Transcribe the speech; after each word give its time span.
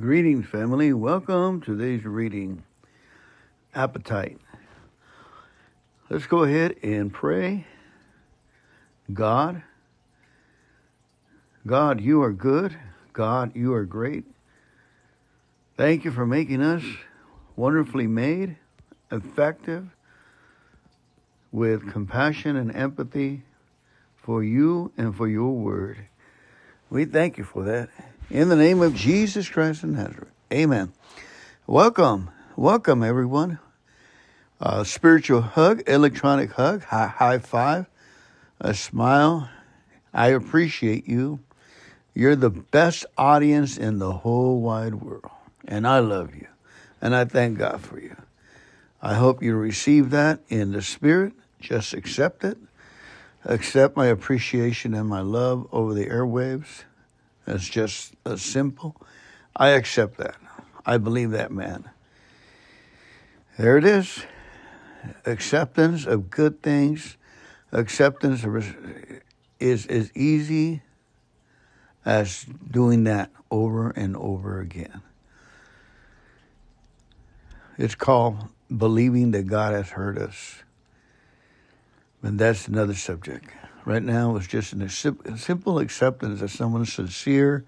Greetings, 0.00 0.46
family. 0.46 0.94
Welcome 0.94 1.60
to 1.60 1.76
today's 1.76 2.06
reading. 2.06 2.62
Appetite. 3.74 4.38
Let's 6.08 6.24
go 6.24 6.44
ahead 6.44 6.76
and 6.82 7.12
pray. 7.12 7.66
God, 9.12 9.62
God, 11.66 12.00
you 12.00 12.22
are 12.22 12.32
good. 12.32 12.74
God, 13.12 13.54
you 13.54 13.74
are 13.74 13.84
great. 13.84 14.24
Thank 15.76 16.06
you 16.06 16.10
for 16.10 16.24
making 16.24 16.62
us 16.62 16.82
wonderfully 17.54 18.06
made, 18.06 18.56
effective, 19.10 19.88
with 21.52 21.92
compassion 21.92 22.56
and 22.56 22.74
empathy 22.74 23.42
for 24.16 24.42
you 24.42 24.90
and 24.96 25.14
for 25.14 25.28
your 25.28 25.52
word. 25.52 26.06
We 26.88 27.04
thank 27.04 27.36
you 27.36 27.44
for 27.44 27.62
that. 27.64 27.90
In 28.32 28.48
the 28.48 28.56
name 28.56 28.80
of 28.80 28.94
Jesus 28.94 29.46
Christ 29.50 29.82
of 29.82 29.90
Nazareth. 29.90 30.30
Amen. 30.50 30.94
Welcome. 31.66 32.30
Welcome, 32.56 33.02
everyone. 33.02 33.58
A 34.58 34.86
spiritual 34.86 35.42
hug, 35.42 35.82
electronic 35.86 36.52
hug, 36.52 36.82
high, 36.82 37.08
high 37.08 37.40
five, 37.40 37.84
a 38.58 38.72
smile. 38.72 39.50
I 40.14 40.28
appreciate 40.28 41.06
you. 41.06 41.40
You're 42.14 42.34
the 42.34 42.48
best 42.48 43.04
audience 43.18 43.76
in 43.76 43.98
the 43.98 44.12
whole 44.12 44.62
wide 44.62 44.94
world. 44.94 45.30
And 45.66 45.86
I 45.86 45.98
love 45.98 46.34
you. 46.34 46.46
And 47.02 47.14
I 47.14 47.26
thank 47.26 47.58
God 47.58 47.82
for 47.82 48.00
you. 48.00 48.16
I 49.02 49.12
hope 49.12 49.42
you 49.42 49.54
receive 49.56 50.08
that 50.08 50.40
in 50.48 50.72
the 50.72 50.80
spirit. 50.80 51.34
Just 51.60 51.92
accept 51.92 52.44
it. 52.44 52.56
Accept 53.44 53.94
my 53.94 54.06
appreciation 54.06 54.94
and 54.94 55.06
my 55.06 55.20
love 55.20 55.66
over 55.70 55.92
the 55.92 56.06
airwaves. 56.06 56.84
It's 57.46 57.68
just 57.68 58.14
a 58.24 58.38
simple. 58.38 58.96
I 59.56 59.70
accept 59.70 60.18
that. 60.18 60.36
I 60.86 60.98
believe 60.98 61.30
that 61.32 61.50
man. 61.50 61.90
There 63.58 63.76
it 63.76 63.84
is. 63.84 64.24
Acceptance 65.26 66.06
of 66.06 66.30
good 66.30 66.62
things. 66.62 67.16
Acceptance 67.72 68.44
is 69.60 69.86
as 69.86 70.16
easy 70.16 70.82
as 72.04 72.46
doing 72.70 73.04
that 73.04 73.30
over 73.50 73.90
and 73.90 74.16
over 74.16 74.60
again. 74.60 75.02
It's 77.78 77.94
called 77.94 78.48
believing 78.74 79.32
that 79.32 79.44
God 79.44 79.74
has 79.74 79.90
heard 79.90 80.18
us. 80.18 80.62
And 82.22 82.38
that's 82.38 82.68
another 82.68 82.94
subject 82.94 83.50
right 83.84 84.02
now 84.02 84.36
is 84.36 84.46
just 84.46 84.72
a 84.72 84.88
simple 84.88 85.78
acceptance 85.78 86.40
that 86.40 86.48
someone's 86.48 86.92
sincere 86.92 87.64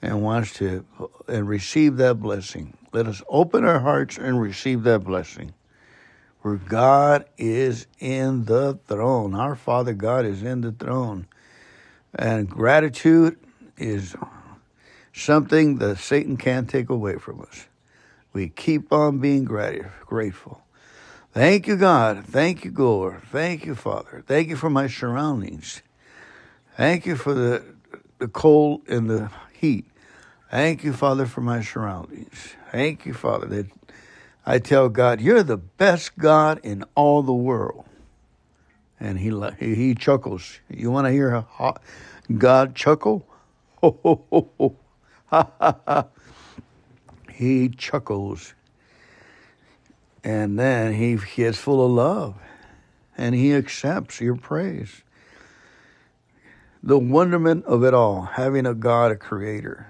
and 0.00 0.22
wants 0.22 0.54
to 0.54 0.84
and 1.26 1.48
receive 1.48 1.96
that 1.96 2.20
blessing. 2.20 2.76
Let 2.92 3.06
us 3.06 3.22
open 3.28 3.64
our 3.64 3.80
hearts 3.80 4.16
and 4.16 4.40
receive 4.40 4.84
that 4.84 5.00
blessing. 5.00 5.54
For 6.42 6.56
God 6.56 7.24
is 7.36 7.86
in 7.98 8.44
the 8.44 8.78
throne. 8.86 9.34
Our 9.34 9.56
Father 9.56 9.92
God 9.92 10.24
is 10.24 10.42
in 10.42 10.60
the 10.60 10.72
throne. 10.72 11.26
And 12.14 12.48
gratitude 12.48 13.38
is 13.76 14.14
something 15.12 15.78
that 15.78 15.98
Satan 15.98 16.36
can't 16.36 16.70
take 16.70 16.88
away 16.88 17.16
from 17.16 17.40
us. 17.40 17.66
We 18.32 18.48
keep 18.48 18.92
on 18.92 19.18
being 19.18 19.44
grateful. 19.44 20.62
Thank 21.38 21.68
you, 21.68 21.76
God. 21.76 22.26
Thank 22.26 22.64
you, 22.64 22.72
Lord. 22.76 23.22
Thank 23.30 23.64
you, 23.64 23.76
Father. 23.76 24.24
Thank 24.26 24.48
you 24.48 24.56
for 24.56 24.68
my 24.68 24.88
surroundings. 24.88 25.82
Thank 26.76 27.06
you 27.06 27.14
for 27.14 27.32
the, 27.32 27.62
the 28.18 28.26
cold 28.26 28.88
and 28.88 29.08
the 29.08 29.30
heat. 29.52 29.84
Thank 30.50 30.82
you, 30.82 30.92
Father, 30.92 31.26
for 31.26 31.40
my 31.40 31.62
surroundings. 31.62 32.56
Thank 32.72 33.06
you, 33.06 33.14
Father, 33.14 33.46
that 33.46 33.66
I 34.44 34.58
tell 34.58 34.88
God, 34.88 35.20
you're 35.20 35.44
the 35.44 35.56
best 35.56 36.18
God 36.18 36.58
in 36.64 36.82
all 36.96 37.22
the 37.22 37.32
world. 37.32 37.84
And 38.98 39.20
he 39.20 39.30
he 39.60 39.94
chuckles. 39.94 40.58
You 40.68 40.90
want 40.90 41.06
to 41.06 41.12
hear 41.12 41.44
God 42.36 42.74
chuckle? 42.74 43.28
Ho, 43.80 43.96
ho, 44.02 44.24
ho, 44.28 44.50
ho. 44.58 44.76
Ha, 45.26 45.48
ha, 45.60 45.76
ha. 45.86 46.06
He 47.30 47.68
chuckles 47.68 48.54
and 50.28 50.58
then 50.58 50.92
he, 50.92 51.14
is 51.42 51.56
full 51.56 51.82
of 51.82 51.90
love 51.90 52.34
and 53.16 53.34
he 53.34 53.54
accepts 53.54 54.20
your 54.20 54.36
praise. 54.36 55.02
The 56.82 56.98
wonderment 56.98 57.64
of 57.64 57.82
it 57.82 57.94
all, 57.94 58.20
having 58.20 58.66
a 58.66 58.74
God, 58.74 59.10
a 59.10 59.16
creator, 59.16 59.86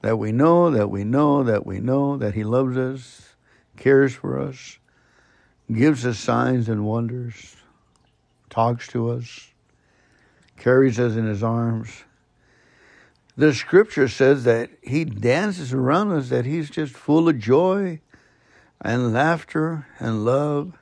that 0.00 0.16
we 0.16 0.30
know, 0.30 0.70
that 0.70 0.90
we 0.90 1.02
know, 1.02 1.42
that 1.42 1.66
we 1.66 1.80
know 1.80 2.16
that 2.18 2.34
he 2.34 2.44
loves 2.44 2.76
us, 2.76 3.34
cares 3.76 4.14
for 4.14 4.38
us, 4.38 4.78
gives 5.72 6.06
us 6.06 6.20
signs 6.20 6.68
and 6.68 6.86
wonders, 6.86 7.56
talks 8.48 8.86
to 8.88 9.10
us, 9.10 9.50
carries 10.56 11.00
us 11.00 11.16
in 11.16 11.26
his 11.26 11.42
arms. 11.42 12.04
The 13.36 13.52
scripture 13.52 14.06
says 14.06 14.44
that 14.44 14.70
he 14.82 15.04
dances 15.04 15.72
around 15.72 16.12
us, 16.12 16.28
that 16.28 16.46
he's 16.46 16.70
just 16.70 16.94
full 16.94 17.28
of 17.28 17.40
joy 17.40 17.98
and 18.82 19.12
laughter 19.12 19.86
and 20.00 20.24
love, 20.24 20.72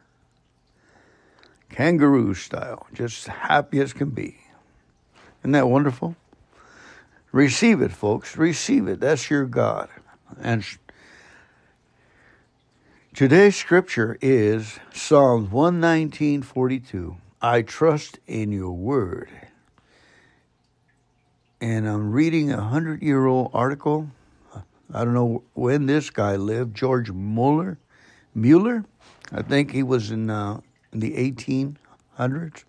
kangaroo 1.68 2.34
style, 2.34 2.86
just 2.92 3.28
happy 3.28 3.78
as 3.80 3.92
can 3.92 4.10
be. 4.10 4.38
Isn't 5.40 5.52
that 5.52 5.68
wonderful? 5.68 6.16
Receive 7.32 7.80
it, 7.80 7.92
folks. 7.92 8.36
Receive 8.36 8.88
it. 8.88 9.00
That's 9.00 9.30
your 9.30 9.44
God. 9.44 9.88
And 10.40 10.64
today's 13.14 13.56
scripture 13.56 14.18
is 14.20 14.78
Psalms 14.92 15.50
119:42. 15.50 17.16
I 17.40 17.62
trust 17.62 18.18
in 18.26 18.50
your 18.52 18.72
word. 18.72 19.30
And 21.60 21.86
I'm 21.86 22.10
reading 22.10 22.50
a 22.50 22.62
hundred 22.62 23.02
year 23.02 23.26
old 23.26 23.50
article. 23.54 24.10
I 24.92 25.04
don't 25.04 25.14
know 25.14 25.44
when 25.54 25.86
this 25.86 26.10
guy 26.10 26.36
lived, 26.36 26.74
George 26.74 27.12
Muller. 27.12 27.78
Muller. 28.34 28.84
I 29.32 29.42
think 29.42 29.72
he 29.72 29.82
was 29.82 30.10
in, 30.10 30.30
uh, 30.30 30.60
in 30.92 31.00
the 31.00 31.12
1800s. 31.12 32.64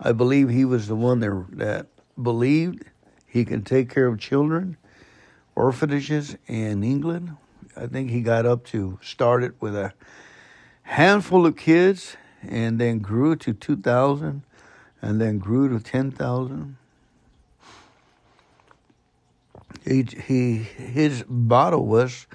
I 0.00 0.12
believe 0.12 0.48
he 0.48 0.64
was 0.64 0.88
the 0.88 0.96
one 0.96 1.20
that, 1.20 1.46
that 1.52 1.86
believed 2.20 2.84
he 3.26 3.44
can 3.44 3.62
take 3.62 3.88
care 3.88 4.06
of 4.06 4.18
children, 4.18 4.76
orphanages 5.54 6.36
in 6.46 6.82
England. 6.82 7.36
I 7.76 7.86
think 7.86 8.10
he 8.10 8.20
got 8.20 8.46
up 8.46 8.64
to 8.66 8.98
start 9.02 9.42
it 9.42 9.54
with 9.60 9.74
a 9.74 9.92
handful 10.82 11.46
of 11.46 11.56
kids 11.56 12.16
and 12.42 12.78
then 12.78 12.98
grew 12.98 13.36
to 13.36 13.52
2,000 13.52 14.42
and 15.00 15.20
then 15.20 15.38
grew 15.38 15.68
to 15.68 15.82
10,000. 15.82 16.76
He, 19.84 20.02
he, 20.02 20.56
his 20.58 21.24
motto 21.28 21.80
was 21.80 22.26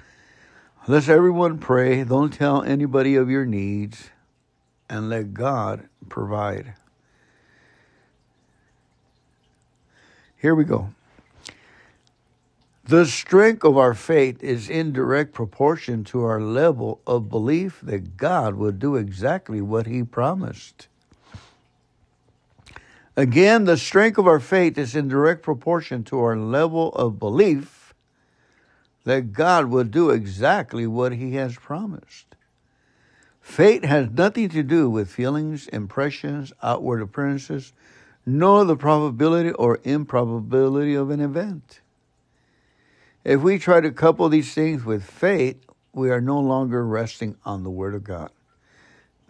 let 0.88 1.02
us 1.02 1.08
everyone 1.10 1.58
pray. 1.58 2.02
Don't 2.02 2.32
tell 2.32 2.62
anybody 2.62 3.14
of 3.14 3.28
your 3.28 3.44
needs 3.44 4.08
and 4.88 5.10
let 5.10 5.34
God 5.34 5.86
provide. 6.08 6.72
Here 10.38 10.54
we 10.54 10.64
go. 10.64 10.88
The 12.84 13.04
strength 13.04 13.64
of 13.64 13.76
our 13.76 13.92
faith 13.92 14.42
is 14.42 14.70
in 14.70 14.94
direct 14.94 15.34
proportion 15.34 16.04
to 16.04 16.24
our 16.24 16.40
level 16.40 17.02
of 17.06 17.28
belief 17.28 17.80
that 17.82 18.16
God 18.16 18.54
will 18.54 18.72
do 18.72 18.96
exactly 18.96 19.60
what 19.60 19.86
He 19.86 20.02
promised. 20.02 20.88
Again, 23.14 23.66
the 23.66 23.76
strength 23.76 24.16
of 24.16 24.26
our 24.26 24.40
faith 24.40 24.78
is 24.78 24.96
in 24.96 25.06
direct 25.06 25.42
proportion 25.42 26.02
to 26.04 26.18
our 26.20 26.38
level 26.38 26.94
of 26.94 27.18
belief 27.18 27.77
that 29.08 29.32
God 29.32 29.70
will 29.70 29.84
do 29.84 30.10
exactly 30.10 30.86
what 30.86 31.12
He 31.12 31.32
has 31.36 31.56
promised. 31.56 32.36
Fate 33.40 33.86
has 33.86 34.10
nothing 34.10 34.50
to 34.50 34.62
do 34.62 34.90
with 34.90 35.10
feelings, 35.10 35.66
impressions, 35.68 36.52
outward 36.62 37.00
appearances, 37.00 37.72
nor 38.26 38.66
the 38.66 38.76
probability 38.76 39.52
or 39.52 39.80
improbability 39.82 40.94
of 40.94 41.08
an 41.08 41.20
event. 41.20 41.80
If 43.24 43.40
we 43.40 43.58
try 43.58 43.80
to 43.80 43.90
couple 43.92 44.28
these 44.28 44.52
things 44.52 44.84
with 44.84 45.02
fate, 45.02 45.64
we 45.94 46.10
are 46.10 46.20
no 46.20 46.38
longer 46.38 46.86
resting 46.86 47.38
on 47.46 47.62
the 47.62 47.70
Word 47.70 47.94
of 47.94 48.04
God. 48.04 48.30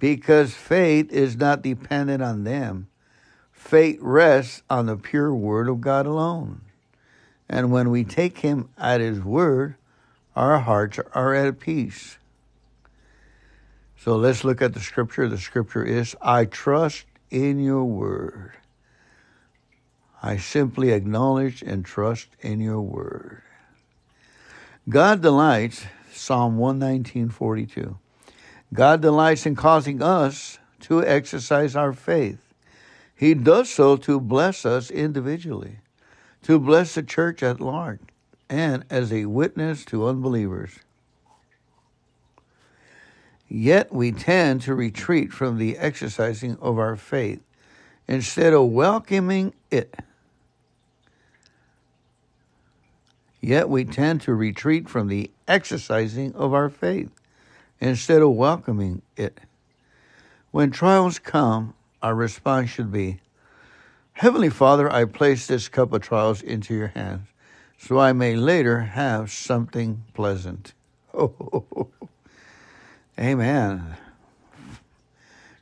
Because 0.00 0.54
faith 0.54 1.12
is 1.12 1.36
not 1.36 1.62
dependent 1.62 2.20
on 2.20 2.42
them, 2.42 2.88
faith 3.52 3.98
rests 4.00 4.64
on 4.68 4.86
the 4.86 4.96
pure 4.96 5.32
Word 5.32 5.68
of 5.68 5.80
God 5.80 6.04
alone. 6.04 6.62
And 7.48 7.70
when 7.70 7.90
we 7.90 8.04
take 8.04 8.38
him 8.38 8.68
at 8.76 9.00
his 9.00 9.20
word, 9.20 9.76
our 10.36 10.58
hearts 10.58 10.98
are 11.14 11.34
at 11.34 11.58
peace. 11.58 12.18
So 13.96 14.16
let's 14.16 14.44
look 14.44 14.62
at 14.62 14.74
the 14.74 14.80
scripture. 14.80 15.28
The 15.28 15.38
scripture 15.38 15.84
is 15.84 16.14
I 16.22 16.44
trust 16.44 17.06
in 17.30 17.58
your 17.58 17.84
word. 17.84 18.52
I 20.22 20.36
simply 20.36 20.90
acknowledge 20.90 21.62
and 21.62 21.84
trust 21.84 22.28
in 22.40 22.60
your 22.60 22.80
word. 22.80 23.42
God 24.88 25.20
delights, 25.20 25.84
Psalm 26.12 26.58
119:42. 26.58 27.98
God 28.72 29.00
delights 29.00 29.46
in 29.46 29.54
causing 29.54 30.02
us 30.02 30.58
to 30.80 31.04
exercise 31.04 31.74
our 31.76 31.92
faith. 31.92 32.38
He 33.14 33.34
does 33.34 33.68
so 33.70 33.96
to 33.96 34.20
bless 34.20 34.64
us 34.64 34.90
individually, 34.90 35.80
to 36.42 36.58
bless 36.58 36.94
the 36.94 37.02
church 37.02 37.42
at 37.42 37.60
large, 37.60 38.00
and 38.48 38.84
as 38.90 39.12
a 39.12 39.26
witness 39.26 39.84
to 39.86 40.06
unbelievers. 40.06 40.78
Yet 43.48 43.92
we 43.92 44.12
tend 44.12 44.62
to 44.62 44.74
retreat 44.74 45.32
from 45.32 45.58
the 45.58 45.78
exercising 45.78 46.56
of 46.60 46.78
our 46.78 46.96
faith 46.96 47.40
instead 48.06 48.52
of 48.52 48.66
welcoming 48.66 49.54
it. 49.70 49.94
Yet 53.40 53.68
we 53.68 53.84
tend 53.84 54.20
to 54.22 54.34
retreat 54.34 54.88
from 54.88 55.08
the 55.08 55.30
exercising 55.46 56.34
of 56.34 56.52
our 56.52 56.68
faith 56.68 57.10
instead 57.80 58.20
of 58.20 58.32
welcoming 58.32 59.02
it. 59.16 59.40
When 60.50 60.70
trials 60.70 61.18
come, 61.18 61.74
our 62.02 62.14
response 62.14 62.70
should 62.70 62.90
be 62.90 63.20
Heavenly 64.18 64.50
Father, 64.50 64.92
I 64.92 65.04
place 65.04 65.46
this 65.46 65.68
cup 65.68 65.92
of 65.92 66.02
trials 66.02 66.42
into 66.42 66.74
your 66.74 66.88
hands 66.88 67.28
so 67.78 68.00
I 68.00 68.12
may 68.12 68.34
later 68.34 68.80
have 68.80 69.30
something 69.30 70.02
pleasant. 70.12 70.72
Oh, 71.14 71.86
amen. 73.18 73.96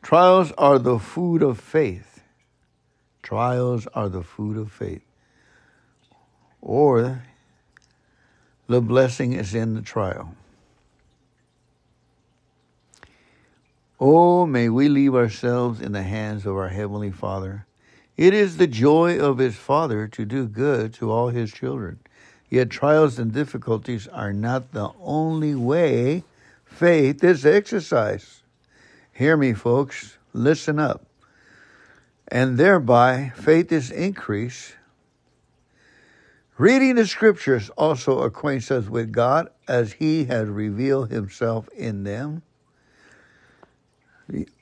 Trials 0.01 0.53
are 0.53 0.79
the 0.79 0.99
food 0.99 1.43
of 1.43 1.61
faith. 1.61 2.23
Trials 3.23 3.87
are 3.89 4.09
the 4.09 4.23
food 4.23 4.57
of 4.57 4.73
faith. 4.73 5.05
Or 6.63 7.25
the 8.69 8.81
blessing 8.81 9.35
is 9.35 9.55
in 9.55 9.75
the 9.75 9.83
trial. 9.83 10.35
Oh, 14.01 14.47
may 14.47 14.71
we 14.71 14.89
leave 14.89 15.15
ourselves 15.15 15.83
in 15.83 15.93
the 15.93 16.03
hands 16.03 16.47
of 16.47 16.57
our 16.57 16.69
Heavenly 16.69 17.11
Father. 17.11 17.67
It 18.17 18.33
is 18.33 18.57
the 18.57 18.67
joy 18.67 19.19
of 19.19 19.39
His 19.39 19.57
Father 19.57 20.09
to 20.09 20.25
do 20.25 20.47
good 20.47 20.95
to 20.95 21.11
all 21.11 21.29
His 21.29 21.53
children. 21.53 21.99
Yet 22.49 22.71
trials 22.71 23.19
and 23.19 23.33
difficulties 23.33 24.07
are 24.09 24.33
not 24.33 24.73
the 24.73 24.91
only 25.01 25.55
way 25.55 26.25
faith 26.65 27.23
is 27.23 27.45
exercised. 27.45 28.43
Hear 29.13 29.37
me, 29.37 29.53
folks. 29.53 30.17
Listen 30.33 30.79
up. 30.79 31.05
And 32.29 32.57
thereby 32.57 33.33
faith 33.37 33.71
is 33.71 33.91
increased. 33.91 34.75
Reading 36.59 36.95
the 36.95 37.07
scriptures 37.07 37.69
also 37.71 38.21
acquaints 38.21 38.71
us 38.71 38.89
with 38.89 39.13
God 39.13 39.51
as 39.69 39.93
He 39.93 40.25
has 40.25 40.49
revealed 40.49 41.11
Himself 41.11 41.69
in 41.77 42.05
them. 42.05 42.43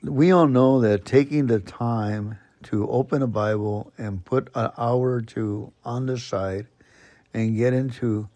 We 0.03 0.31
all 0.31 0.47
know 0.47 0.81
that 0.81 1.05
taking 1.05 1.47
the 1.47 1.59
time 1.59 2.37
to 2.65 2.89
open 2.89 3.21
a 3.21 3.27
Bible 3.27 3.93
and 3.97 4.25
put 4.25 4.49
an 4.55 4.71
hour 4.77 5.11
or 5.11 5.21
two 5.21 5.71
on 5.83 6.07
the 6.07 6.17
side 6.17 6.67
and 7.33 7.55
get 7.55 7.73
into 7.73 8.27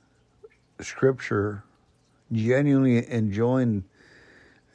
Scripture, 0.80 1.64
genuinely 2.32 3.10
enjoying 3.10 3.84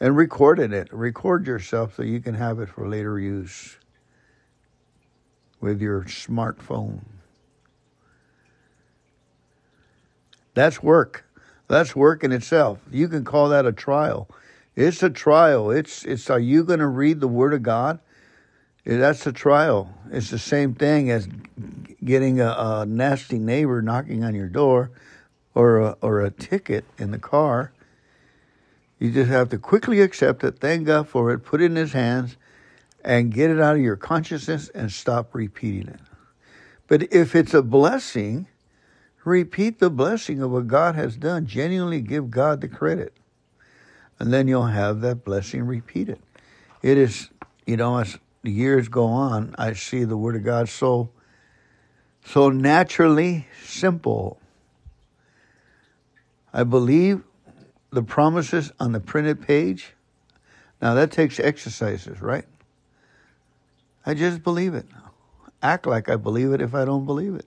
and 0.00 0.16
recording 0.16 0.72
it. 0.72 0.92
Record 0.92 1.46
yourself 1.46 1.94
so 1.94 2.02
you 2.02 2.20
can 2.20 2.34
have 2.34 2.58
it 2.58 2.68
for 2.68 2.88
later 2.88 3.18
use 3.18 3.76
with 5.60 5.80
your 5.80 6.02
smartphone. 6.02 7.04
That's 10.54 10.82
work. 10.82 11.24
That's 11.68 11.94
work 11.96 12.24
in 12.24 12.32
itself. 12.32 12.80
You 12.90 13.08
can 13.08 13.24
call 13.24 13.48
that 13.50 13.66
a 13.66 13.72
trial. 13.72 14.28
It's 14.76 15.02
a 15.02 15.10
trial. 15.10 15.70
It's 15.70 16.04
it's 16.04 16.28
are 16.28 16.40
you 16.40 16.64
going 16.64 16.80
to 16.80 16.88
read 16.88 17.20
the 17.20 17.28
word 17.28 17.54
of 17.54 17.62
God? 17.62 18.00
That's 18.84 19.26
a 19.26 19.32
trial. 19.32 19.92
It's 20.10 20.30
the 20.30 20.38
same 20.38 20.74
thing 20.74 21.10
as 21.10 21.28
getting 22.04 22.40
a, 22.40 22.54
a 22.56 22.86
nasty 22.86 23.38
neighbor 23.38 23.80
knocking 23.80 24.24
on 24.24 24.34
your 24.34 24.48
door 24.48 24.90
or 25.54 25.78
a, 25.78 25.96
or 26.02 26.20
a 26.20 26.30
ticket 26.30 26.84
in 26.98 27.10
the 27.10 27.18
car. 27.18 27.72
You 28.98 29.10
just 29.10 29.30
have 29.30 29.48
to 29.50 29.58
quickly 29.58 30.00
accept 30.00 30.44
it, 30.44 30.58
thank 30.60 30.86
God 30.86 31.08
for 31.08 31.32
it, 31.32 31.38
put 31.38 31.60
it 31.60 31.66
in 31.66 31.76
his 31.76 31.92
hands 31.92 32.36
and 33.02 33.32
get 33.32 33.50
it 33.50 33.60
out 33.60 33.76
of 33.76 33.82
your 33.82 33.96
consciousness 33.96 34.68
and 34.70 34.92
stop 34.92 35.34
repeating 35.34 35.88
it. 35.88 36.00
But 36.86 37.12
if 37.12 37.34
it's 37.34 37.54
a 37.54 37.62
blessing, 37.62 38.46
repeat 39.24 39.78
the 39.78 39.90
blessing 39.90 40.42
of 40.42 40.50
what 40.50 40.68
God 40.68 40.94
has 40.94 41.16
done. 41.16 41.46
Genuinely 41.46 42.00
give 42.00 42.30
God 42.30 42.60
the 42.60 42.68
credit 42.68 43.14
and 44.18 44.32
then 44.32 44.48
you'll 44.48 44.66
have 44.66 45.00
that 45.00 45.24
blessing 45.24 45.66
repeated. 45.66 46.18
It 46.82 46.98
is, 46.98 47.30
you 47.66 47.76
know, 47.76 47.98
as 47.98 48.18
the 48.44 48.50
years 48.50 48.88
go 48.88 49.06
on, 49.06 49.54
I 49.56 49.72
see 49.72 50.04
the 50.04 50.18
Word 50.18 50.36
of 50.36 50.44
God 50.44 50.68
so, 50.68 51.08
so 52.26 52.50
naturally 52.50 53.48
simple. 53.64 54.38
I 56.52 56.62
believe 56.62 57.22
the 57.90 58.02
promises 58.02 58.70
on 58.78 58.92
the 58.92 59.00
printed 59.00 59.40
page. 59.40 59.94
Now 60.82 60.92
that 60.92 61.10
takes 61.10 61.40
exercises, 61.40 62.20
right? 62.20 62.44
I 64.04 64.12
just 64.12 64.42
believe 64.42 64.74
it. 64.74 64.86
Act 65.62 65.86
like 65.86 66.10
I 66.10 66.16
believe 66.16 66.52
it 66.52 66.60
if 66.60 66.74
I 66.74 66.84
don't 66.84 67.06
believe 67.06 67.34
it. 67.34 67.46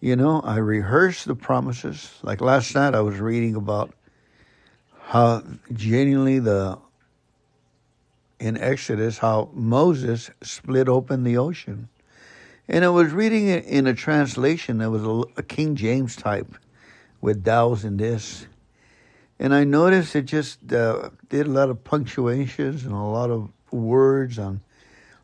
You 0.00 0.16
know, 0.16 0.40
I 0.40 0.56
rehearse 0.56 1.24
the 1.24 1.34
promises. 1.34 2.10
Like 2.22 2.40
last 2.40 2.74
night, 2.74 2.94
I 2.94 3.02
was 3.02 3.20
reading 3.20 3.54
about 3.54 3.92
how 4.98 5.42
genuinely 5.74 6.38
the 6.38 6.78
in 8.38 8.56
Exodus 8.56 9.18
how 9.18 9.50
Moses 9.52 10.30
split 10.42 10.88
open 10.88 11.24
the 11.24 11.36
ocean. 11.36 11.88
And 12.68 12.84
I 12.84 12.88
was 12.88 13.12
reading 13.12 13.48
it 13.48 13.64
in 13.64 13.86
a 13.86 13.94
translation 13.94 14.78
that 14.78 14.90
was 14.90 15.26
a, 15.36 15.42
King 15.42 15.76
James 15.76 16.16
type 16.16 16.54
with 17.20 17.44
thous 17.44 17.84
and 17.84 17.98
this. 17.98 18.46
And 19.38 19.54
I 19.54 19.64
noticed 19.64 20.16
it 20.16 20.22
just 20.22 20.72
uh, 20.72 21.10
did 21.28 21.46
a 21.46 21.50
lot 21.50 21.70
of 21.70 21.84
punctuations 21.84 22.84
and 22.84 22.92
a 22.92 22.96
lot 22.96 23.30
of 23.30 23.50
words 23.70 24.38
on 24.38 24.60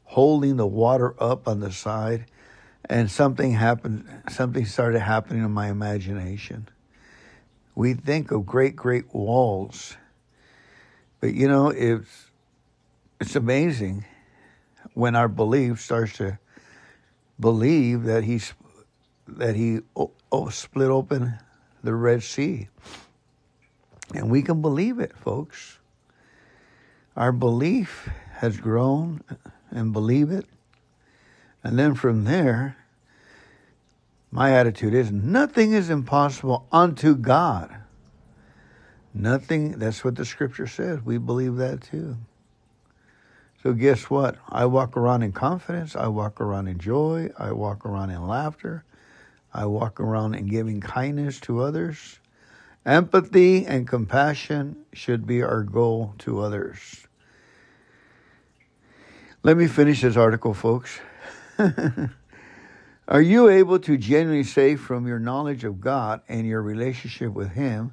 holding 0.05 0.57
the 0.57 0.67
water 0.67 1.15
up 1.23 1.49
on 1.49 1.61
the 1.61 1.73
side. 1.73 2.27
And 2.89 3.11
something 3.11 3.53
happened, 3.53 4.07
something 4.29 4.67
started 4.67 5.01
happening 5.01 5.45
in 5.45 5.51
my 5.51 5.69
imagination 5.69 6.69
we 7.75 7.95
think 7.95 8.31
of 8.31 8.47
great, 8.47 8.77
great 8.77 9.15
walls. 9.15 9.97
But 11.21 11.35
you 11.35 11.49
know, 11.49 11.69
it's 11.71 12.27
it's 13.23 13.37
amazing 13.37 14.05
when 14.95 15.15
our 15.15 15.29
belief 15.29 15.81
starts 15.81 16.15
to 16.15 16.41
believe 17.39 18.03
that 18.03 18.25
he's 18.25 18.53
that 19.29 19.55
he 19.55 19.79
oh, 19.95 20.11
oh, 20.33 20.49
split 20.49 20.91
open 20.91 21.39
the 21.85 21.95
Red 21.95 22.25
Sea. 22.25 22.69
And 24.13 24.29
we 24.29 24.43
can 24.43 24.61
believe 24.61 24.99
it, 24.99 25.17
folks. 25.17 25.79
Our 27.17 27.31
belief 27.31 28.11
has 28.39 28.57
grown 28.57 29.23
and 29.71 29.93
believe 29.93 30.33
it. 30.33 30.47
And 31.63 31.79
then 31.79 31.95
from 31.95 32.25
there, 32.25 32.77
my 34.33 34.51
attitude 34.51 34.95
is 34.95 35.13
nothing 35.13 35.75
is 35.75 35.91
impossible 35.91 36.67
unto 36.73 37.15
God. 37.15 37.73
Nothing, 39.15 39.79
that's 39.79 40.03
what 40.03 40.17
the 40.17 40.25
scripture 40.25 40.67
says. 40.67 41.01
We 41.05 41.19
believe 41.19 41.55
that 41.57 41.83
too. 41.83 42.17
So, 43.63 43.73
guess 43.73 44.11
what? 44.11 44.39
I 44.49 44.67
walk 44.67 44.97
around 44.97 45.23
in 45.23 45.31
confidence. 45.31 45.95
I 45.95 46.09
walk 46.09 46.41
around 46.41 46.67
in 46.67 46.79
joy. 46.79 47.31
I 47.39 47.53
walk 47.53 47.87
around 47.87 48.11
in 48.11 48.27
laughter. 48.27 48.85
I 49.55 49.67
walk 49.67 50.01
around 50.01 50.35
in 50.35 50.49
giving 50.49 50.81
kindness 50.81 51.39
to 51.41 51.61
others. 51.61 52.19
Empathy 52.85 53.65
and 53.65 53.87
compassion 53.87 54.79
should 54.93 55.29
be 55.29 55.45
our 55.45 55.63
goal 55.63 56.15
to 56.19 56.41
others. 56.41 57.07
Let 59.45 59.57
me 59.57 59.69
finish 59.69 60.01
this 60.01 60.17
article, 60.17 60.55
folks. 60.55 60.99
Are 63.09 63.23
you 63.23 63.49
able 63.49 63.79
to 63.81 63.97
genuinely 63.97 64.43
say 64.43 64.75
from 64.75 65.07
your 65.07 65.21
knowledge 65.21 65.63
of 65.63 65.81
God 65.81 66.23
and 66.29 66.49
your 66.49 66.63
relationship 66.63 67.33
with 67.33 67.53
Him 67.53 67.93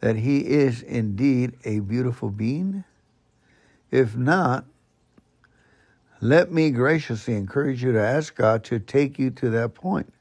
that 0.00 0.16
He 0.16 0.46
is 0.46 0.80
indeed 0.80 1.58
a 1.64 1.80
beautiful 1.80 2.30
being? 2.30 2.84
If 3.90 4.16
not, 4.16 4.64
let 6.20 6.52
me 6.52 6.70
graciously 6.70 7.34
encourage 7.34 7.82
you 7.82 7.92
to 7.92 8.00
ask 8.00 8.34
God 8.34 8.64
to 8.64 8.78
take 8.78 9.18
you 9.18 9.30
to 9.30 9.50
that 9.50 9.74
point 9.74 10.12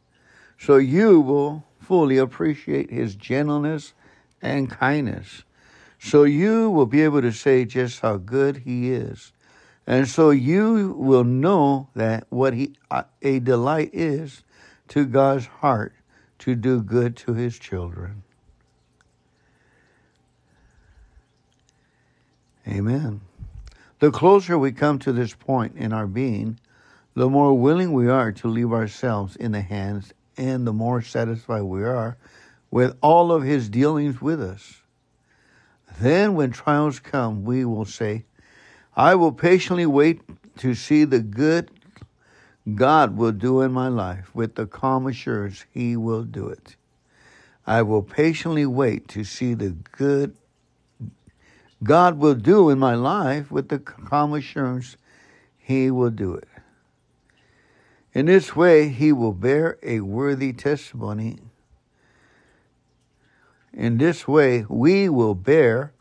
so 0.58 0.78
you 0.78 1.20
will 1.22 1.66
fully 1.80 2.18
appreciate 2.18 2.92
His 2.92 3.16
gentleness 3.16 3.94
and 4.42 4.70
kindness. 4.70 5.44
So 6.00 6.24
you 6.24 6.70
will 6.70 6.86
be 6.86 7.02
able 7.02 7.22
to 7.22 7.32
say 7.32 7.66
just 7.66 8.00
how 8.02 8.18
good 8.18 8.58
He 8.58 8.92
is. 8.92 9.32
And 9.90 10.08
so 10.08 10.30
you 10.30 10.94
will 11.00 11.24
know 11.24 11.90
that 11.96 12.28
what 12.30 12.54
he, 12.54 12.76
uh, 12.92 13.04
a 13.24 13.40
delight 13.40 13.90
is 13.92 14.44
to 14.90 15.04
God's 15.04 15.48
heart 15.48 15.94
to 16.40 16.54
do 16.54 16.84
good 16.84 17.18
to 17.18 17.34
his 17.34 17.58
children. 17.58 18.22
Amen. 22.68 23.22
The 24.00 24.12
closer 24.12 24.58
we 24.58 24.72
come 24.72 25.00
to 25.00 25.12
this 25.12 25.34
point 25.34 25.76
in 25.76 25.92
our 25.94 26.08
being, 26.08 26.60
the 27.16 27.30
more 27.30 27.54
willing 27.54 27.94
we 27.94 28.08
are 28.10 28.32
to 28.32 28.48
leave 28.48 28.72
ourselves 28.72 29.36
in 29.36 29.52
the 29.52 29.62
hands 29.62 30.14
and 30.38 30.66
the 30.66 30.74
more 30.74 31.02
satisfied 31.02 31.64
we 31.64 31.84
are 31.84 32.18
with 32.72 32.96
all 33.02 33.32
of 33.32 33.44
his 33.44 33.68
dealings 33.70 34.22
with 34.22 34.42
us. 34.42 34.82
Then, 36.00 36.36
when 36.36 36.52
trials 36.52 37.00
come, 37.00 37.44
we 37.44 37.66
will 37.66 37.86
say, 37.86 38.24
I 38.96 39.16
will 39.16 39.34
patiently 39.34 39.86
wait 39.86 40.22
to 40.58 40.74
see 40.76 41.04
the 41.04 41.20
good 41.20 41.70
God 42.76 43.18
will 43.18 43.32
do 43.32 43.62
in 43.62 43.72
my 43.72 43.88
life 43.88 44.34
with 44.34 44.56
the 44.56 44.66
calm 44.66 45.08
assurance 45.08 45.66
He 45.72 45.96
will 45.98 46.24
do 46.24 46.48
it. 46.48 46.76
I 47.66 47.82
will 47.82 48.04
patiently 48.04 48.66
wait 48.66 49.08
to 49.10 49.24
see 49.24 49.54
the 49.54 49.70
good 49.92 50.36
God 51.84 52.18
will 52.18 52.36
do 52.36 52.70
in 52.70 52.80
my 52.80 52.96
life 52.96 53.52
with 53.52 53.70
the 53.70 53.80
calm 53.80 54.34
assurance 54.34 54.98
He 55.58 55.90
will 55.90 56.10
do 56.10 56.34
it. 56.34 56.48
In 58.14 58.26
this 58.26 58.56
way, 58.56 58.90
He 58.90 59.12
will 59.12 59.34
bear 59.34 59.78
a 59.82 60.02
worthy 60.02 60.52
testimony. 60.52 61.40
In 63.74 63.98
this 63.98 64.28
way, 64.28 64.66
we 64.68 65.08
will 65.08 65.36
bear 65.36 65.94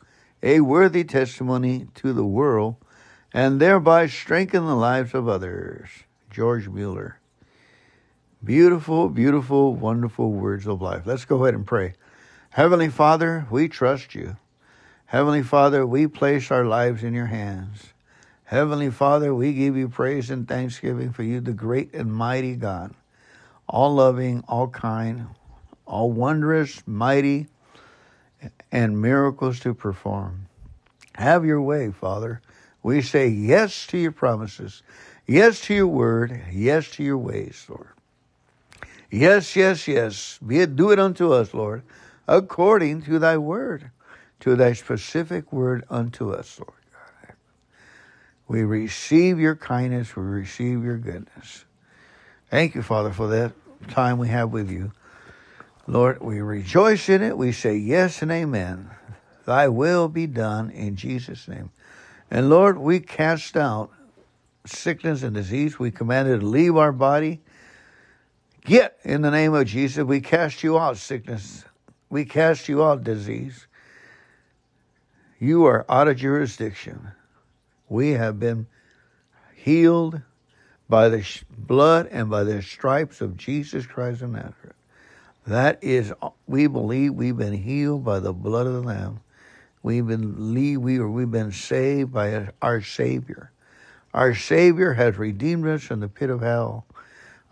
a 0.42 0.61
worthy 0.61 1.04
testimony 1.04 1.87
to 1.94 2.12
the 2.12 2.25
world 2.25 2.76
and 3.32 3.61
thereby 3.61 4.06
strengthen 4.06 4.66
the 4.66 4.75
lives 4.75 5.14
of 5.14 5.28
others. 5.28 5.88
George 6.30 6.68
Muller. 6.68 7.20
Beautiful, 8.42 9.08
beautiful, 9.08 9.75
wonderful 9.75 10.32
words 10.32 10.66
of 10.66 10.80
life. 10.80 11.02
Let's 11.06 11.25
go 11.25 11.42
ahead 11.42 11.54
and 11.54 11.66
pray. 11.66 11.94
Heavenly 12.50 12.88
Father, 12.88 13.47
we 13.50 13.68
trust 13.68 14.14
you. 14.14 14.37
Heavenly 15.09 15.43
Father, 15.43 15.87
we 15.87 16.07
place 16.07 16.50
our 16.50 16.67
lives 16.67 17.03
in 17.03 17.15
your 17.15 17.25
hands. 17.25 17.95
Heavenly 18.45 18.91
Father, 18.91 19.35
we 19.35 19.55
give 19.55 19.75
you 19.75 19.88
praise 19.88 20.29
and 20.29 20.47
thanksgiving 20.47 21.12
for 21.12 21.23
you, 21.23 21.41
the 21.41 21.55
great 21.55 21.95
and 21.95 22.12
mighty 22.12 22.57
God, 22.57 22.93
all 23.67 23.95
loving, 23.95 24.45
all 24.47 24.69
kind, 24.69 25.29
all 25.87 26.12
wondrous, 26.12 26.83
mighty, 26.87 27.47
and 28.71 29.00
miracles 29.00 29.61
to 29.61 29.73
perform. 29.73 30.47
Have 31.15 31.47
your 31.47 31.62
way, 31.62 31.91
Father. 31.91 32.43
We 32.83 33.00
say 33.00 33.29
yes 33.29 33.87
to 33.87 33.97
your 33.97 34.12
promises, 34.12 34.83
yes 35.27 35.62
to 35.62 35.75
your 35.75 35.87
word, 35.87 36.38
yes 36.53 36.91
to 36.93 37.03
your 37.03 37.17
ways, 37.17 37.65
Lord. 37.67 37.88
Yes, 39.11 39.57
yes, 39.57 39.88
yes. 39.88 40.38
Be 40.47 40.59
it 40.59 40.77
do 40.77 40.91
it 40.91 40.99
unto 40.99 41.33
us, 41.33 41.55
Lord, 41.55 41.83
according 42.27 43.00
to 43.05 43.19
thy 43.19 43.38
word, 43.38 43.91
to 44.40 44.57
thy 44.57 44.73
specific 44.73 45.52
word 45.52 45.85
unto 45.90 46.30
us, 46.30 46.59
Lord 46.59 46.73
God. 46.92 47.35
We 48.47 48.62
receive 48.62 49.38
your 49.38 49.57
kindness, 49.57 50.16
we 50.16 50.23
receive 50.23 50.85
your 50.85 50.99
goodness. 50.99 51.64
Thank 52.50 52.75
you, 52.75 52.83
Father, 52.83 53.11
for 53.11 53.28
that 53.28 53.52
time 53.88 54.18
we 54.18 54.28
have 54.28 54.50
with 54.50 54.71
you. 54.71 54.92
Lord, 55.87 56.21
we 56.21 56.40
rejoice 56.40 57.09
in 57.09 57.23
it. 57.23 57.37
We 57.37 57.52
say 57.52 57.76
yes 57.76 58.23
and 58.23 58.30
amen. 58.30 58.90
Thy 59.47 59.68
will 59.68 60.09
be 60.09 60.26
done 60.26 60.71
in 60.71 60.97
Jesus' 60.97 61.49
name. 61.49 61.71
And 62.30 62.50
Lord, 62.50 62.78
we 62.78 63.00
cast 63.00 63.57
out 63.57 63.90
sickness 64.66 65.23
and 65.23 65.35
disease. 65.35 65.78
We 65.78 65.90
command 65.90 66.28
it 66.28 66.40
to 66.40 66.47
leave 66.47 66.76
our 66.76 66.92
body. 66.92 67.40
Get 68.62 68.99
in 69.02 69.23
the 69.23 69.30
name 69.30 69.54
of 69.54 69.66
Jesus. 69.66 70.04
We 70.04 70.21
cast 70.21 70.62
you 70.62 70.78
out, 70.78 70.99
sickness. 70.99 71.64
We 72.11 72.26
cast 72.26 72.68
you 72.68 72.85
out, 72.85 73.02
disease. 73.02 73.66
You 75.38 75.66
are 75.66 75.85
out 75.88 76.09
of 76.09 76.16
jurisdiction. 76.16 77.12
We 77.88 78.11
have 78.11 78.40
been 78.40 78.66
healed 79.54 80.21
by 80.88 81.09
the 81.09 81.25
blood 81.57 82.09
and 82.11 82.28
by 82.28 82.45
the 82.45 82.61
stripes 82.62 83.21
of 83.21 83.37
Jesus 83.37 83.87
Christ 83.87 84.23
of 84.23 84.30
Nazareth. 84.30 84.75
That 85.47 85.78
is, 85.83 86.12
we 86.47 86.66
believe 86.66 87.14
we've 87.14 87.37
been 87.37 87.54
healed 87.54 88.04
by 88.04 88.18
the 88.21 88.33
blood 88.33 88.66
of 88.66 88.75
the 88.75 88.83
Lamb. 88.83 89.21
We 89.83 90.00
or 90.00 91.09
we've 91.09 91.30
been 91.30 91.52
saved 91.52 92.12
by 92.12 92.49
our 92.61 92.83
Savior. 92.83 93.52
Our 94.12 94.35
Savior 94.35 94.92
has 94.95 95.16
redeemed 95.16 95.66
us 95.66 95.85
from 95.85 96.00
the 96.00 96.09
pit 96.09 96.30
of 96.30 96.40
hell. 96.40 96.85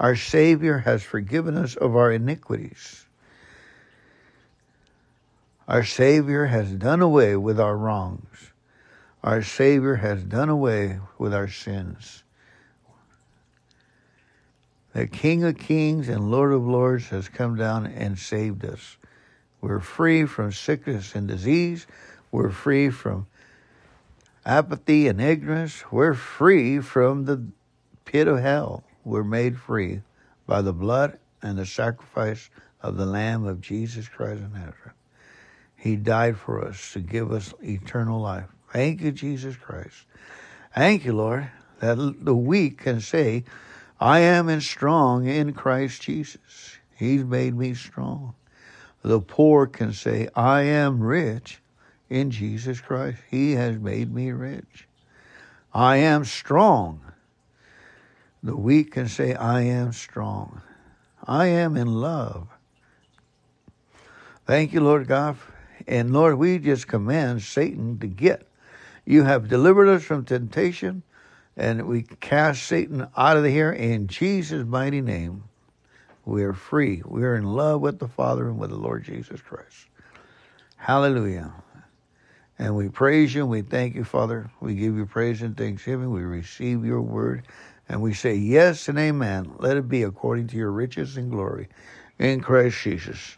Our 0.00 0.16
Savior 0.16 0.78
has 0.78 1.02
forgiven 1.02 1.56
us 1.56 1.76
of 1.76 1.96
our 1.96 2.12
iniquities. 2.12 3.05
Our 5.68 5.84
Savior 5.84 6.46
has 6.46 6.70
done 6.72 7.00
away 7.00 7.36
with 7.36 7.58
our 7.58 7.76
wrongs. 7.76 8.52
Our 9.22 9.42
Savior 9.42 9.96
has 9.96 10.22
done 10.22 10.48
away 10.48 11.00
with 11.18 11.34
our 11.34 11.48
sins 11.48 12.22
the 14.96 15.06
King 15.06 15.44
of 15.44 15.58
Kings 15.58 16.08
and 16.08 16.30
Lord 16.30 16.54
of 16.54 16.66
Lords 16.66 17.10
has 17.10 17.28
come 17.28 17.54
down 17.54 17.84
and 17.84 18.18
saved 18.18 18.64
us. 18.64 18.96
We're 19.60 19.80
free 19.80 20.24
from 20.24 20.52
sickness 20.52 21.14
and 21.14 21.28
disease. 21.28 21.86
We're 22.32 22.48
free 22.48 22.88
from 22.88 23.26
apathy 24.46 25.06
and 25.06 25.20
ignorance. 25.20 25.92
We're 25.92 26.14
free 26.14 26.80
from 26.80 27.26
the 27.26 27.44
pit 28.06 28.26
of 28.26 28.38
hell. 28.38 28.84
We're 29.04 29.22
made 29.22 29.58
free 29.58 30.00
by 30.46 30.62
the 30.62 30.72
blood 30.72 31.18
and 31.42 31.58
the 31.58 31.66
sacrifice 31.66 32.48
of 32.80 32.96
the 32.96 33.04
Lamb 33.04 33.44
of 33.44 33.60
Jesus 33.60 34.08
Christ 34.08 34.40
of 34.44 34.54
Nazareth. 34.54 34.95
He 35.76 35.96
died 35.96 36.38
for 36.38 36.64
us 36.64 36.92
to 36.94 37.00
give 37.00 37.30
us 37.30 37.54
eternal 37.62 38.20
life. 38.20 38.46
Thank 38.72 39.02
you, 39.02 39.12
Jesus 39.12 39.56
Christ. 39.56 39.94
Thank 40.74 41.04
you, 41.04 41.12
Lord, 41.12 41.50
that 41.80 41.96
the 41.96 42.34
weak 42.34 42.78
can 42.78 43.00
say, 43.00 43.44
I 44.00 44.20
am 44.20 44.48
in 44.48 44.60
strong 44.60 45.26
in 45.26 45.52
Christ 45.52 46.02
Jesus. 46.02 46.76
He's 46.96 47.24
made 47.24 47.54
me 47.54 47.74
strong. 47.74 48.34
The 49.02 49.20
poor 49.20 49.66
can 49.66 49.92
say, 49.92 50.28
I 50.34 50.62
am 50.62 51.00
rich 51.00 51.60
in 52.10 52.30
Jesus 52.30 52.80
Christ. 52.80 53.18
He 53.30 53.52
has 53.52 53.78
made 53.78 54.12
me 54.12 54.32
rich. 54.32 54.86
I 55.72 55.98
am 55.98 56.24
strong. 56.24 57.00
The 58.42 58.56
weak 58.56 58.92
can 58.92 59.08
say, 59.08 59.34
I 59.34 59.62
am 59.62 59.92
strong. 59.92 60.60
I 61.24 61.46
am 61.46 61.76
in 61.76 61.86
love. 61.86 62.48
Thank 64.46 64.72
you, 64.72 64.80
Lord 64.80 65.06
God. 65.06 65.36
And 65.86 66.12
Lord, 66.12 66.36
we 66.36 66.58
just 66.58 66.88
command 66.88 67.42
Satan 67.42 67.98
to 68.00 68.06
get. 68.06 68.46
You 69.04 69.22
have 69.22 69.48
delivered 69.48 69.88
us 69.88 70.02
from 70.02 70.24
temptation 70.24 71.02
and 71.56 71.86
we 71.86 72.02
cast 72.02 72.64
Satan 72.64 73.06
out 73.16 73.36
of 73.36 73.42
the 73.42 73.50
here 73.50 73.72
in 73.72 74.08
Jesus' 74.08 74.66
mighty 74.66 75.00
name. 75.00 75.44
We 76.24 76.42
are 76.42 76.52
free. 76.52 77.02
We 77.04 77.22
are 77.22 77.36
in 77.36 77.44
love 77.44 77.80
with 77.80 77.98
the 77.98 78.08
Father 78.08 78.48
and 78.48 78.58
with 78.58 78.70
the 78.70 78.76
Lord 78.76 79.04
Jesus 79.04 79.40
Christ. 79.40 79.86
Hallelujah. 80.76 81.52
And 82.58 82.74
we 82.74 82.88
praise 82.88 83.34
you 83.34 83.42
and 83.42 83.50
we 83.50 83.62
thank 83.62 83.94
you, 83.94 84.04
Father. 84.04 84.50
We 84.60 84.74
give 84.74 84.96
you 84.96 85.06
praise 85.06 85.42
and 85.42 85.56
thanksgiving. 85.56 86.10
We 86.10 86.22
receive 86.22 86.84
your 86.84 87.00
word 87.00 87.46
and 87.88 88.02
we 88.02 88.12
say 88.12 88.34
yes 88.34 88.88
and 88.88 88.98
amen. 88.98 89.52
Let 89.58 89.76
it 89.76 89.88
be 89.88 90.02
according 90.02 90.48
to 90.48 90.56
your 90.56 90.72
riches 90.72 91.16
and 91.16 91.30
glory 91.30 91.68
in 92.18 92.40
Christ 92.40 92.82
Jesus. 92.82 93.36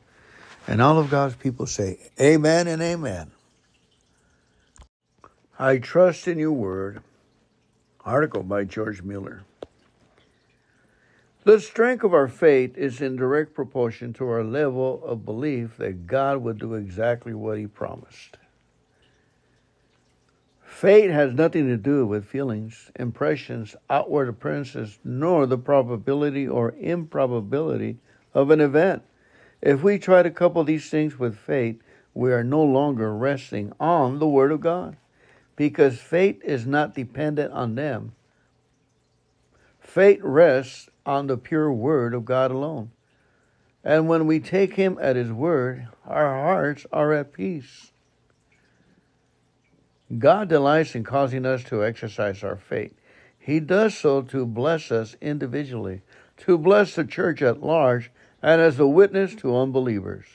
And 0.68 0.82
all 0.82 0.98
of 0.98 1.08
God's 1.08 1.34
people 1.34 1.64
say, 1.64 1.98
Amen 2.20 2.66
and 2.68 2.82
amen. 2.82 3.30
I 5.58 5.78
trust 5.78 6.28
in 6.28 6.38
your 6.38 6.52
word 6.52 7.02
article 8.04 8.42
by 8.42 8.64
George 8.64 9.02
Muller. 9.02 9.44
The 11.44 11.58
strength 11.58 12.04
of 12.04 12.12
our 12.12 12.28
faith 12.28 12.76
is 12.76 13.00
in 13.00 13.16
direct 13.16 13.54
proportion 13.54 14.12
to 14.14 14.28
our 14.28 14.44
level 14.44 15.02
of 15.06 15.24
belief 15.24 15.78
that 15.78 16.06
God 16.06 16.42
will 16.42 16.52
do 16.52 16.74
exactly 16.74 17.32
what 17.32 17.56
He 17.56 17.66
promised. 17.66 18.36
Fate 20.62 21.10
has 21.10 21.32
nothing 21.32 21.66
to 21.68 21.78
do 21.78 22.04
with 22.04 22.26
feelings, 22.26 22.90
impressions, 22.96 23.74
outward 23.88 24.28
appearances, 24.28 24.98
nor 25.02 25.46
the 25.46 25.56
probability 25.56 26.46
or 26.46 26.74
improbability 26.78 27.96
of 28.34 28.50
an 28.50 28.60
event. 28.60 29.02
If 29.60 29.82
we 29.82 29.98
try 29.98 30.22
to 30.22 30.30
couple 30.30 30.64
these 30.64 30.88
things 30.88 31.18
with 31.18 31.36
faith, 31.36 31.82
we 32.14 32.32
are 32.32 32.44
no 32.44 32.62
longer 32.62 33.14
resting 33.14 33.72
on 33.78 34.18
the 34.18 34.28
Word 34.28 34.52
of 34.52 34.60
God 34.60 34.96
because 35.56 35.98
faith 35.98 36.40
is 36.44 36.66
not 36.66 36.94
dependent 36.94 37.52
on 37.52 37.74
them. 37.74 38.12
Faith 39.80 40.20
rests 40.22 40.88
on 41.04 41.26
the 41.26 41.36
pure 41.36 41.72
word 41.72 42.14
of 42.14 42.24
God 42.24 42.50
alone. 42.52 42.92
And 43.82 44.06
when 44.06 44.26
we 44.26 44.38
take 44.38 44.74
him 44.74 44.98
at 45.00 45.16
his 45.16 45.32
word, 45.32 45.88
our 46.06 46.42
hearts 46.42 46.86
are 46.92 47.12
at 47.12 47.32
peace. 47.32 47.90
God 50.16 50.48
delights 50.48 50.94
in 50.94 51.04
causing 51.04 51.44
us 51.44 51.64
to 51.64 51.84
exercise 51.84 52.44
our 52.44 52.56
faith. 52.56 52.92
He 53.38 53.58
does 53.60 53.96
so 53.96 54.22
to 54.22 54.46
bless 54.46 54.92
us 54.92 55.16
individually, 55.20 56.02
to 56.38 56.56
bless 56.56 56.94
the 56.94 57.04
church 57.04 57.42
at 57.42 57.62
large, 57.62 58.10
and 58.42 58.60
as 58.60 58.78
a 58.78 58.86
witness 58.86 59.34
to 59.36 59.56
unbelievers. 59.56 60.26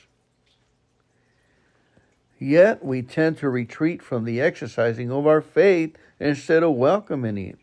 Yet 2.39 2.83
we 2.83 3.01
tend 3.01 3.37
to 3.37 3.49
retreat 3.49 4.01
from 4.01 4.25
the 4.25 4.41
exercising 4.41 5.11
of 5.11 5.25
our 5.25 5.41
faith 5.41 5.95
instead 6.19 6.63
of 6.63 6.73
welcoming 6.73 7.37
it. 7.37 7.59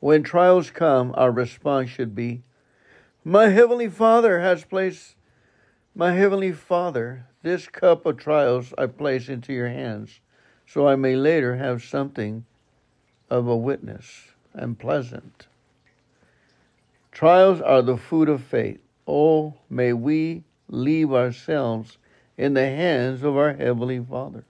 When 0.00 0.22
trials 0.22 0.70
come, 0.70 1.14
our 1.16 1.30
response 1.30 1.88
should 1.88 2.14
be, 2.14 2.42
My 3.24 3.48
Heavenly 3.48 3.88
Father 3.88 4.40
has 4.40 4.64
placed, 4.64 5.14
my 5.94 6.12
Heavenly 6.12 6.52
Father, 6.52 7.26
this 7.42 7.68
cup 7.68 8.04
of 8.04 8.16
trials 8.16 8.74
I 8.76 8.86
place 8.86 9.28
into 9.28 9.52
your 9.52 9.68
hands, 9.68 10.20
so 10.66 10.88
I 10.88 10.96
may 10.96 11.14
later 11.14 11.56
have 11.56 11.82
something 11.82 12.44
of 13.30 13.46
a 13.46 13.56
witness 13.56 14.32
and 14.52 14.78
pleasant. 14.78 15.46
Trials 17.14 17.60
are 17.60 17.80
the 17.80 17.96
food 17.96 18.28
of 18.28 18.42
faith. 18.42 18.80
Oh, 19.06 19.54
may 19.70 19.92
we 19.92 20.42
leave 20.66 21.12
ourselves 21.12 21.96
in 22.36 22.54
the 22.54 22.66
hands 22.66 23.22
of 23.22 23.36
our 23.36 23.52
Heavenly 23.52 24.00
Father. 24.00 24.44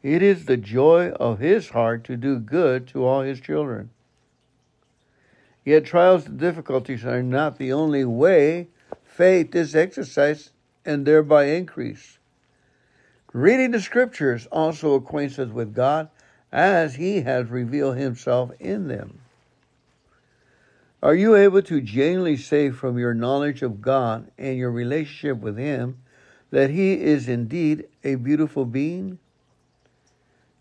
It 0.00 0.22
is 0.22 0.44
the 0.44 0.56
joy 0.56 1.08
of 1.10 1.40
His 1.40 1.70
heart 1.70 2.04
to 2.04 2.16
do 2.16 2.38
good 2.38 2.86
to 2.88 3.04
all 3.04 3.22
His 3.22 3.40
children. 3.40 3.90
Yet 5.64 5.84
trials 5.84 6.26
and 6.26 6.38
difficulties 6.38 7.04
are 7.04 7.22
not 7.22 7.58
the 7.58 7.72
only 7.72 8.04
way 8.04 8.68
faith 9.02 9.56
is 9.56 9.74
exercised 9.74 10.52
and 10.84 11.04
thereby 11.04 11.46
increased. 11.46 12.18
Reading 13.32 13.72
the 13.72 13.80
scriptures 13.80 14.46
also 14.52 14.94
acquaints 14.94 15.40
us 15.40 15.50
with 15.50 15.74
God 15.74 16.10
as 16.52 16.94
He 16.94 17.22
has 17.22 17.50
revealed 17.50 17.96
Himself 17.96 18.52
in 18.60 18.86
them. 18.86 19.18
Are 21.04 21.14
you 21.14 21.36
able 21.36 21.60
to 21.60 21.82
genuinely 21.82 22.38
say 22.38 22.70
from 22.70 22.96
your 22.96 23.12
knowledge 23.12 23.60
of 23.60 23.82
God 23.82 24.30
and 24.38 24.56
your 24.56 24.70
relationship 24.70 25.36
with 25.36 25.58
Him 25.58 25.98
that 26.50 26.70
He 26.70 26.94
is 26.94 27.28
indeed 27.28 27.84
a 28.02 28.14
beautiful 28.14 28.64
being? 28.64 29.18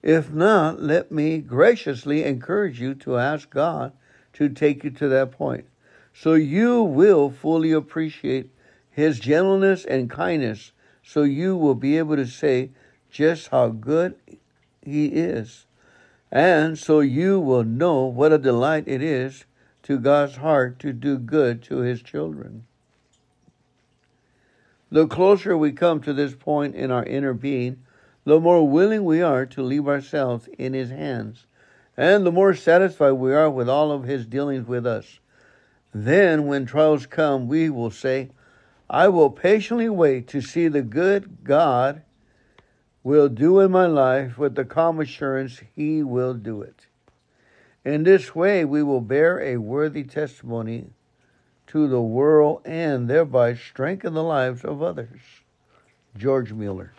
If 0.02 0.34
not, 0.34 0.82
let 0.82 1.14
me 1.14 1.38
graciously 1.38 2.26
encourage 2.26 2.82
you 2.82 2.94
to 2.96 3.18
ask 3.18 3.50
God 3.50 3.94
to 4.34 4.50
take 4.50 4.84
you 4.84 4.90
to 4.90 5.08
that 5.08 5.32
point 5.32 5.66
so 6.14 6.34
you 6.34 6.84
will 6.84 7.30
fully 7.30 7.72
appreciate 7.72 8.50
His 8.92 9.22
gentleness 9.22 9.86
and 9.86 10.10
kindness, 10.10 10.74
so 11.02 11.24
you 11.24 11.56
will 11.56 11.74
be 11.74 11.98
able 11.98 12.18
to 12.18 12.28
say 12.28 12.72
just 13.10 13.48
how 13.48 13.70
good 13.70 14.16
He 14.82 15.06
is. 15.06 15.68
And 16.30 16.78
so 16.78 17.00
you 17.00 17.40
will 17.40 17.64
know 17.64 18.04
what 18.04 18.34
a 18.34 18.38
delight 18.38 18.84
it 18.88 19.02
is 19.02 19.46
to 19.84 20.00
God's 20.00 20.38
heart 20.38 20.80
to 20.80 20.94
do 20.94 21.18
good 21.18 21.62
to 21.64 21.78
his 21.78 22.02
children. 22.02 22.66
The 24.92 25.08
closer 25.08 25.58
we 25.58 25.72
come 25.72 26.02
to 26.02 26.14
this 26.14 26.36
point 26.36 26.76
in 26.76 26.92
our 26.92 27.04
inner 27.04 27.34
being, 27.34 27.84
the 28.26 28.40
more 28.40 28.68
willing 28.68 29.04
we 29.04 29.22
are 29.22 29.46
to 29.48 29.64
leave 29.64 29.88
ourselves 29.88 30.48
in 30.58 30.74
his 30.74 30.90
hands, 30.90 31.46
and 31.98 32.26
the 32.26 32.32
more 32.32 32.54
satisfied 32.54 33.14
we 33.14 33.34
are 33.34 33.50
with 33.50 33.68
all 33.68 33.92
of 33.92 34.04
his 34.04 34.26
dealings 34.26 34.68
with 34.68 34.86
us. 34.86 35.20
Then, 35.94 36.48
when 36.48 36.66
trials 36.66 37.06
come, 37.06 37.48
we 37.48 37.70
will 37.70 37.92
say, 37.92 38.30
I 38.90 39.08
will 39.08 39.30
patiently 39.30 39.90
wait 39.90 40.28
to 40.30 40.42
see 40.42 40.68
the 40.68 40.82
good 40.82 41.44
God 41.44 42.04
will 43.04 43.30
do 43.30 43.60
in 43.60 43.72
my 43.72 43.86
life 43.86 44.38
with 44.38 44.56
the 44.56 44.66
calm 44.66 45.00
assurance 45.00 45.62
he 45.76 46.04
will 46.04 46.34
do 46.34 46.62
it. 46.62 46.88
In 47.86 48.04
this 48.04 48.34
way, 48.34 48.64
we 48.64 48.82
will 48.82 49.02
bear 49.02 49.42
a 49.42 49.58
worthy 49.58 50.04
testimony 50.04 50.92
to 51.68 51.88
the 51.88 52.02
world 52.02 52.62
and 52.66 53.10
thereby 53.10 53.56
strengthen 53.56 54.14
the 54.14 54.24
lives 54.24 54.64
of 54.64 54.82
others. 54.82 55.20
George 56.16 56.54
Muller. 56.54 56.94